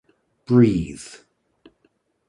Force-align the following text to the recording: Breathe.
Breathe. 0.47 1.05